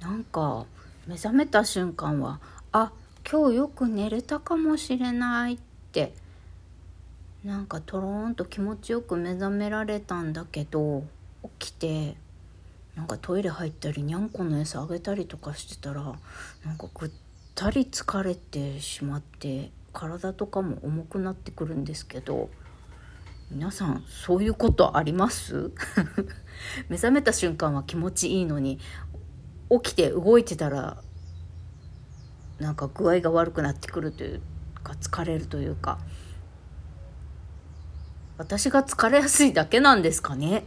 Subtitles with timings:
[0.00, 0.66] なんか
[1.06, 2.40] 目覚めた瞬間は
[2.72, 2.92] あ
[3.30, 5.58] 今日よく寝れたかもしれないっ
[5.92, 6.12] て
[7.44, 11.04] なんかとろーんと気持ちよく目覚められたんだけど
[11.58, 12.16] 起きて
[12.96, 16.02] なんかトイレ入ったりにゃんこの餌あげたりとかしてたら
[16.64, 17.10] なんかぐっ
[17.54, 22.50] たり疲れてしまって体とかも重くなってくるんですけど
[23.50, 25.70] 皆さんそういうことあります？
[26.88, 28.78] 目覚めた瞬間は気持ちいいのに
[29.70, 30.96] 起きて動いてたら
[32.58, 34.40] なんか具合が悪くなってくるという
[34.82, 35.98] か疲れるというか。
[38.38, 40.64] 私が疲れやすいだけなんですかね。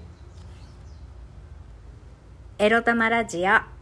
[2.57, 3.79] エロ玉ラジオ。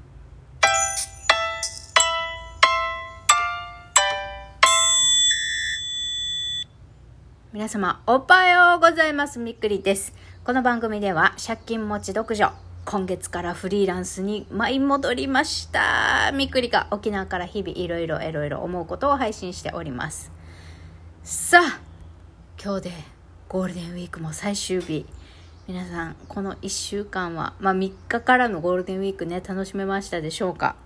[7.54, 9.40] 皆様おはようございます。
[9.40, 10.14] みっくりです。
[10.44, 12.67] この番組では借金持ち独女。
[12.90, 16.32] 今月からフリーランスに舞い戻りました。
[16.34, 20.32] みくりか沖縄から日々いろいろいろいろ思うことを配信しております。
[21.22, 21.82] さあ
[22.64, 22.92] 今日で
[23.50, 25.06] ゴールデンウィークも最終日。
[25.68, 30.78] 皆さんこの1週間は、まあ、3日からのゴールデンウィークね楽しめましたでしょうか？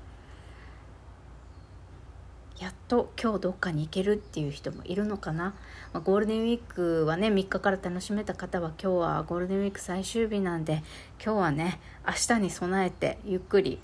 [2.91, 5.53] と今日どっかに行けるっていう人もいるのかな、
[5.93, 10.83] まあ、ゴールデンウィークはね3日から楽しめた方は今日はゴールデンウィーク最終日なんで
[11.23, 13.79] 今日はね明日に備えてゆっくり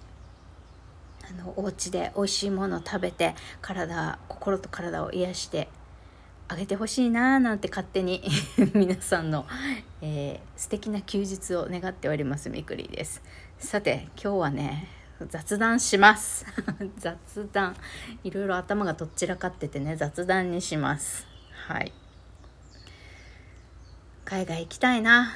[1.23, 5.69] あのお家で美味しいものを食べて体心と体を癒して
[6.49, 8.21] あげてほしいなーなんて勝手に
[8.75, 9.45] 皆さんの、
[10.01, 13.21] えー、素敵な休日を願っておりますみくりです。
[13.57, 16.45] さて今日はね雑談します。
[16.97, 17.75] 雑談。
[18.23, 21.25] いろいろ頭がとっちらかっててね雑談にします。
[21.67, 21.91] はい。
[24.25, 25.33] 海外行きたいな。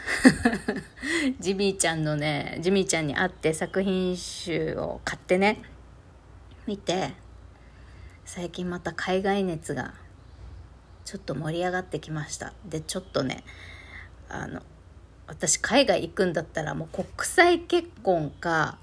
[1.40, 5.62] ジミーちゃんのねジミーちゃんに会って作品集を買ってね
[6.68, 7.14] 見て
[8.26, 9.94] 最近また海外熱が
[11.06, 12.54] ちょっと盛り上がってきました。
[12.66, 13.44] でちょっとね
[14.30, 14.62] あの
[15.28, 18.78] 私海外行くんだったらもう国際結婚か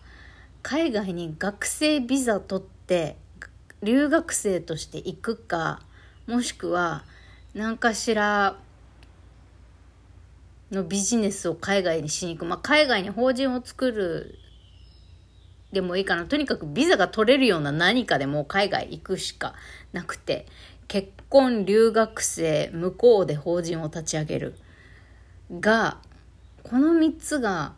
[0.62, 3.16] 海外に学生ビザ取って
[3.82, 5.80] 留学生として行くか
[6.26, 7.04] もしくは
[7.54, 8.56] 何かしら
[10.70, 14.38] のビジネスを海外にしに行く、まあ、海外に法人を作る
[15.72, 16.24] でもいいかな。
[16.24, 19.54] とにかくビザが取れるような何かでも海外行くしか
[19.92, 20.46] なくて
[20.86, 24.54] 結婚留学生向こうで法人を立ち上げる。
[25.60, 25.98] が
[26.62, 27.72] この3つが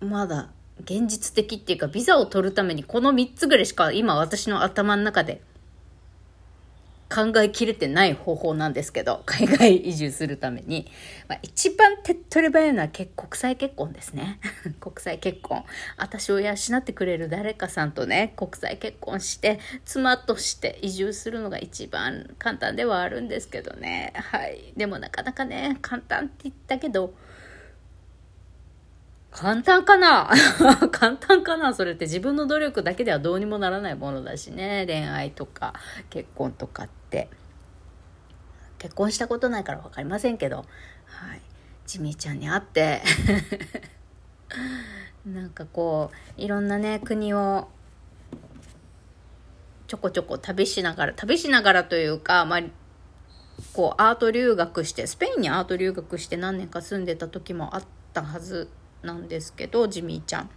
[0.00, 0.50] まだ
[0.80, 5.40] 現実的っていうかビザを取るためにこの3つぐらいしか今私の頭の中で
[7.12, 10.90] 考えきれてない方法なんですけど、 海外移住するために。
[11.28, 14.40] まあ、一番手っ取り早いのは国際結婚ですね。
[14.80, 15.62] 国際結婚。
[15.98, 24.14] 私を養ってくれる誰かさんとね、国際結婚して、妻として移住するのが一番簡単ではあるんですけどね。
[24.16, 24.72] はい。
[24.78, 27.12] でもなかなかね、簡単って言ったけど、
[29.32, 30.30] 簡単かな？
[30.92, 31.74] 簡単かな？
[31.74, 34.84] それって自分の努力だけではどうにもならないものだしね。
[34.86, 35.74] 恋愛とか
[36.10, 37.28] 結婚とかって。
[38.78, 40.62] 結婚したことないから分かりませんけど、は
[41.34, 41.40] い。
[41.86, 43.02] ジミーちゃんに会って
[45.24, 47.68] なんかこう、いろんなね、国を
[49.86, 52.60] ちょこちょこ旅しながら、旅しながらというか、まあ、
[53.72, 58.68] こうアート留学してスペインにアート留学して何年か住んでた時もあったはず
[59.02, 60.50] なんですけどジミーちゃん。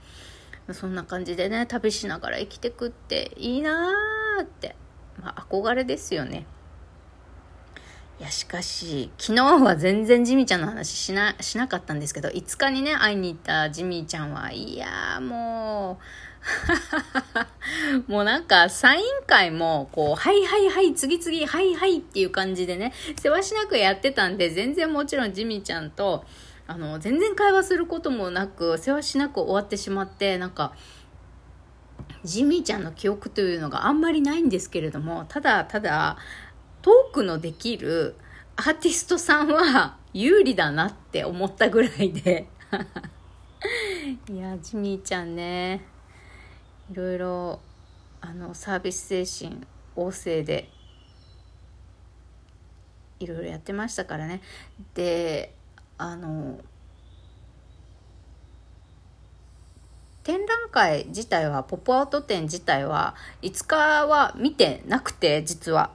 [0.72, 4.76] そんな感じでね旅しながら生きてくっていいなーって、
[5.22, 6.46] まあ、憧れですよね。
[8.18, 16.00] いやしかし昨日は全然ジミーちゃんの話しなしなかったんですけど5日にね会いに行ったジミーちゃんはいやも
[18.08, 26.24] う もうなんかサイン会もこうはいはいはい次々はいはいっていう感じでねせわしなくやってたんで全然もちろんジミーちゃんと
[26.68, 30.74] あの、全然会話することもなく、世話しなく終わってしまって、なんか、
[32.24, 36.18] ジミーちゃんの記憶というのがあんまりないんですけれども、ただただ、
[36.82, 38.16] トークのできる
[38.56, 42.48] アーティストさんは 有利だなって思ったぐらいで。
[44.30, 45.84] いや、ジミーちゃんね、
[46.92, 47.60] いろいろ、
[48.22, 49.62] あの、サービス精神
[49.96, 50.70] 旺盛で、
[53.20, 54.42] いろいろやってましたからね。
[54.94, 55.54] で、
[55.98, 56.60] あの
[60.24, 65.92] 展覧会自体はポップアウト展自体は5日は見てなくて実は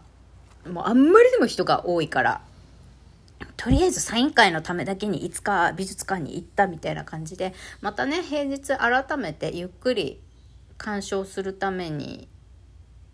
[0.66, 2.40] もうあんまりでも人が多いから
[3.56, 10.20] とりあえずサイン会のためだけに5日美術館に行ったみたいな感じでまたね平日改めてゆっくり
[10.78, 12.28] 鑑賞するために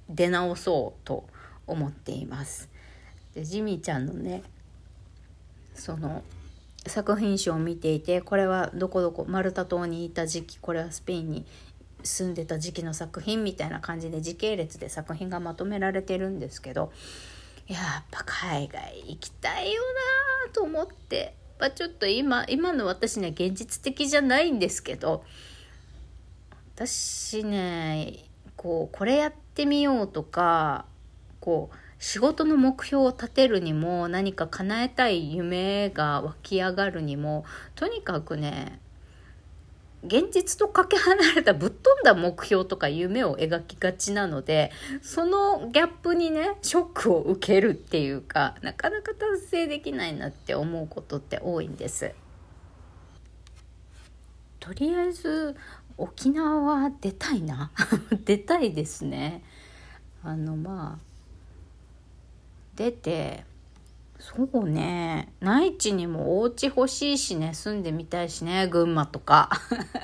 [0.09, 1.27] 出直そうと
[1.67, 2.69] 思っています。
[3.35, 4.43] でジミーちゃんのね
[5.75, 6.23] その
[6.89, 11.47] 作品集を見ていてこれはどこどこマルタ島にいた時期これはスペインに
[12.03, 16.93] 住んでた時期の作品みたいな感じで時系列で作品がまとめられてるんですけど
[17.67, 19.83] やっぱ海外行きたいよ
[20.47, 25.25] なと思って、まあ、ちょっと今今の私ね現実的じゃないんですけど
[26.77, 30.85] 私ねこうこれやってみようとか
[31.41, 31.77] こう
[32.07, 37.45] 仕事の目標を立てるにも何か叶えたい夢が湧き上がるにも
[37.75, 38.79] とにかくね
[40.05, 44.71] 現実とかけ離れたぶっ飛んだ目標とか夢を描きがちなので
[45.03, 52.13] そのギャップにねショックを受けるっていうかなかなか達成できないなって思うことって多いんです。
[54.61, 55.57] とりあえず
[55.99, 57.73] 沖縄は出たいな
[58.25, 59.43] 出たいですね。
[60.23, 61.16] あのまあ
[62.77, 63.45] 出て
[64.19, 65.33] そうね。
[65.41, 67.53] 内地にもお家欲しいしね。
[67.55, 68.67] 住んでみたいしね。
[68.67, 69.51] 群馬とか。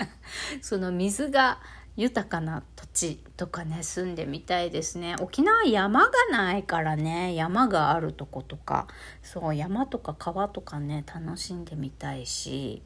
[0.60, 1.58] その水が
[1.96, 3.82] 豊かな土地とかね。
[3.82, 5.16] 住んでみたいですね。
[5.20, 7.34] 沖縄山がないからね。
[7.34, 8.86] 山があるとことか。
[9.22, 11.04] そう山とか川とかね。
[11.06, 12.82] 楽しんでみたいし。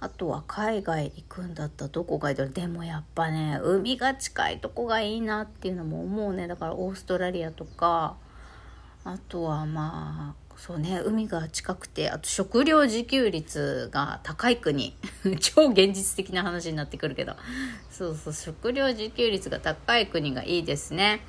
[0.00, 2.52] あとは海外行くんだったらどこがいいだろう。
[2.52, 6.48] でもやっぱね海が近いとこがいいなっていうのも思うね。
[6.48, 8.16] だからオーストラリアとか。
[9.04, 14.96] あとはまあそうね海が近くてあと食料自給率が高い国。
[15.40, 17.34] 超現実的な話になってくるけど。
[17.90, 21.20] そうそう食料自給率が高い国がいいですね。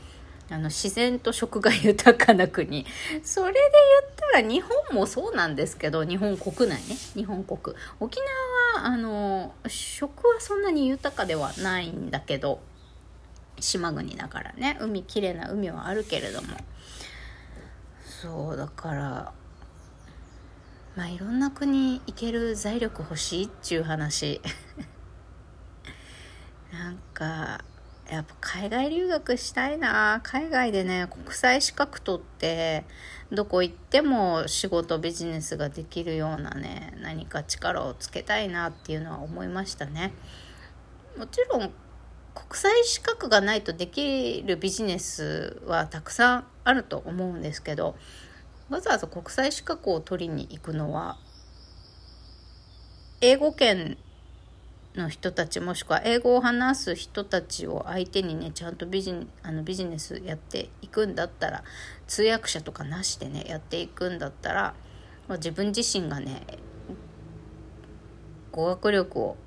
[0.50, 2.86] あの自然と食が豊かな国。
[3.24, 3.60] それで
[4.02, 6.96] 言ったら日本もそうなんですけど日本国内ね。
[7.16, 7.76] 日本国。
[8.00, 8.20] 沖
[8.76, 12.62] 縄はあの食はそんなに豊かではないんだけど。
[13.60, 14.78] 島国だからね。
[14.80, 16.50] 海きれいな海はあるけれども。
[18.24, 19.34] そうだから
[20.96, 24.40] まあいろんな国行ける財力欲しいっちゅう話。
[26.72, 27.66] なんか
[28.10, 30.22] やっぱ海外留学したいな。
[30.24, 32.86] 海外でね国際資格取って
[33.30, 40.14] どこ行っても仕事ビジネスができるようなね何か力をつけたいなっていうのは思いましたね。
[41.18, 41.70] もちろん
[42.54, 47.96] 国際資格がないとできるビジネスはたくさんあると思うんですけど
[48.70, 51.18] わざわざ国際資格を取りに行くのは
[53.22, 53.98] 英語圏
[54.94, 61.64] の人たちもしくは英語を話す人たちを相手にねちゃんとビジあのビジネスやっていくんだったら
[62.06, 64.76] 通訳者とかなしでねやっていくんだったら、
[65.28, 66.46] まあ、自分自身がね
[68.52, 69.38] 語学力を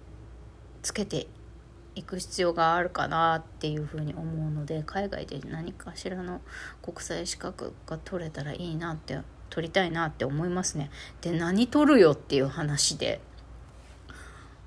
[0.83, 1.29] つけて
[1.97, 6.43] 行く必要があるかなっていうふうに思うので海外で何かしらの
[6.83, 10.91] 国際資格が取れたらいいなって取りたいなって思いますね。
[11.23, 13.21] で何取るよっていう話で。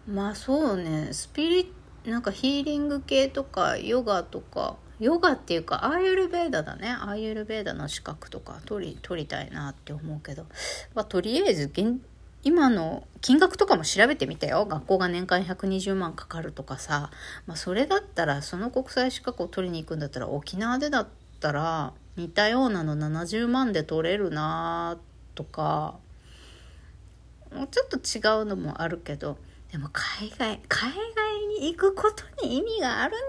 [0.08, 1.74] まあそうねスピリ
[2.06, 6.90] なんかヒーリング系とかヨガとかヨガっていうかアーユルベーダだね。
[6.90, 10.46] アーユルベーダの資格とか取り取りたいなって思うけど、
[10.96, 12.02] まあ、とりあえず現
[12.44, 14.66] 今の金額とかも調べてみたよ。
[14.66, 17.12] 学校が年間120万かかるとかさ、
[17.46, 21.08] まあ、それだったらその国際資格を取りに行くんだったら沖縄でだっ
[21.40, 24.98] たら似たようなの70万で取れるな
[25.36, 26.00] とか。
[27.54, 29.38] もうちょっと違うのもあるけど。
[29.72, 33.20] でも海外海外に行くことに意味があるん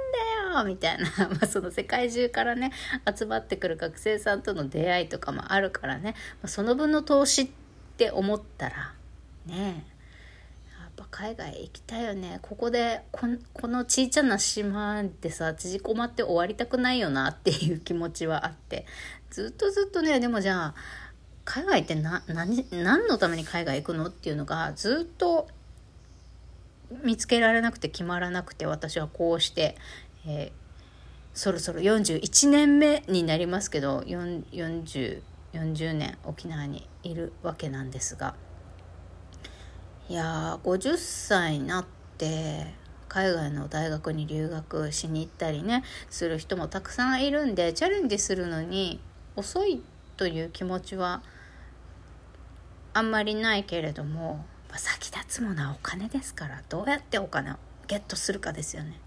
[0.55, 0.64] だよ。
[0.64, 2.73] みたいな、 まあ、その世界中からね
[3.14, 7.50] 集まってくる学生さんとの出会いとかもあるからね、まあ、その分の投資っ
[7.99, 8.95] て思ったら
[9.47, 9.85] ね。
[10.80, 12.38] やっぱ海外行きたいよね。
[12.42, 18.87] ここでここのちいちゃな島でさ縮こまって終わりたくないよなっていう気持ちはあって。
[19.30, 20.75] ずっとずっとねでもじゃあ
[21.44, 25.49] 海外って何何のために海外行くのっていうのがずっと
[27.02, 29.76] 見つけられなくて決まらなくて私はこうして、
[30.26, 30.52] えー、
[31.35, 38.35] そろそろ41年目になりますけど40 40年沖縄にいるわけなんですが。
[40.11, 41.85] いや50歳になっ
[42.19, 42.67] て
[43.07, 48.99] 海外の大学に留学しに行ったりねする人もたくさんいるんでチャレンジするのに
[49.37, 49.81] 遅い
[50.17, 51.23] という気持ちは
[52.93, 57.55] あんまりないけれども先立つものはお金ですからどうやってお金を
[57.87, 58.99] ゲットするかですよね。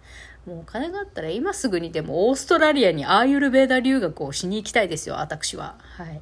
[0.45, 5.75] もうお金があったら今すぐにでもオーストラリアにアーユルベーダ留学をしに行きたいですよ私は。
[5.97, 6.21] はい。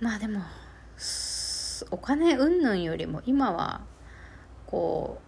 [0.00, 0.40] まあでも
[1.92, 3.82] お金云々よりも今は
[4.66, 5.20] こ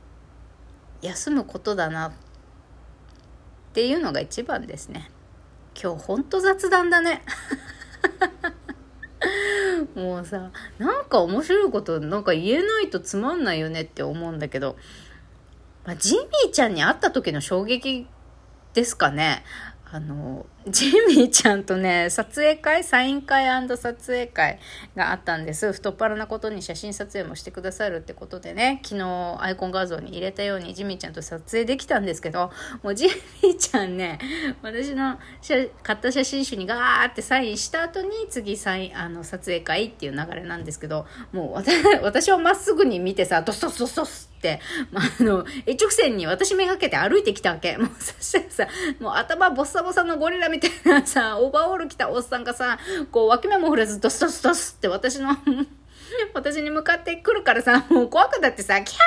[1.02, 2.12] う休むことだなっ
[3.74, 5.10] ていうのが一番ですね。
[5.80, 7.22] 今日ほんと雑談だね。
[9.94, 14.76] もうさ、なんか面白いことなんか言えないとつまんないよねって思うんだけど、
[15.84, 18.06] まあ、ジミーちゃんに会った時の衝撃
[18.72, 19.44] ですかね。
[19.90, 23.44] あの、ジミーちゃんとね、撮影会、サイン会
[23.76, 24.58] 撮影会
[24.96, 25.72] があったんです。
[25.72, 32.50] 太っ腹なことに写真撮影もしてくださるってことでね、昨日アイコン画像に入れたようにジミーちゃんと撮影できたんですけど、
[32.82, 34.18] もうジミーちゃんね、
[34.62, 35.18] 私の
[35.82, 41.52] 買った写真集にガーってサインした後に次サイン、あの、撮影会っていう流れなんですけど、もう
[42.02, 47.76] 私はまっすぐに見てさ、ドスドスドスドスって、まあ、あの、一直線に私めがけて歩いてきたわけ。
[47.76, 48.68] もうそしたらさ、
[49.00, 52.78] もう頭ボッサボサのゴリラみたいなさ、オーバーオール着たおっさんがさ、
[53.10, 55.30] こう脇目も振らずドスドスドスって私の
[56.32, 58.98] 私に向かってくるからさ、もう怖くなってさ、キャ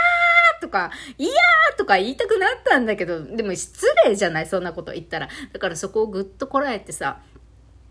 [0.60, 5.30] ーとか、いやーとか言いたくなったんだけど、でも失礼じゃないそんなこと言ったら。
[5.54, 7.22] だからそこをぐっとこらえてさ、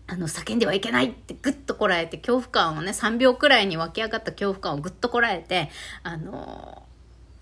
[0.05, 5.71] あの、叫んではいけないってぐっとこらえて、恐怖感をね、3秒くらいに湧き上がった恐怖感をぐっとこらえて、
[6.03, 6.83] あの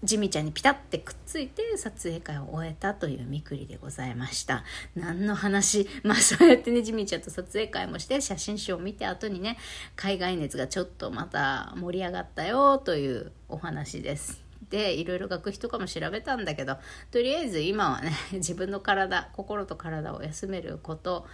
[0.05, 4.63] ジミちゃんにピタってくっついて撮影会を終えたというみくりでございました。
[4.95, 5.87] 何の話？
[6.03, 9.57] まあそうやってね、ジミちゃんと撮影会もして写真集を見て後にね、
[9.95, 14.45] 海外熱がちょっとまた盛り上がったよというお話です。
[14.69, 16.77] でいろいろ学費とかも調べたんだけど
[17.11, 21.27] とりあえず今はね 自分の体心と体を休めること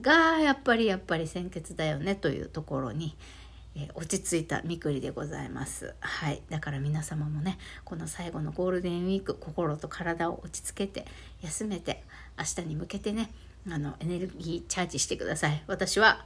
[0.00, 3.16] がやっぱりやっぱり先決だよねというところに
[3.76, 5.94] えー、落ち着いたみくりでございます。
[6.00, 6.42] はい。
[6.48, 11.06] だから皆様もね、この最後のゴールデンウィーク、心と体を落ち着けて、
[11.42, 12.02] 休めて、
[12.38, 13.30] 明日に向けてね、
[13.68, 15.62] あの、エネルギーチャージしてください。
[15.66, 16.24] 私は、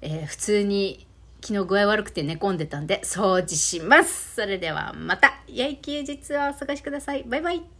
[0.00, 1.06] えー、普通に
[1.42, 4.34] 昨日具合悪くて寝込んでたんで掃除します。
[4.36, 7.24] それではまた、良い休日をお過ごしください。
[7.24, 7.77] バイバイ。